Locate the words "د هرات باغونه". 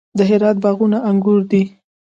0.17-0.97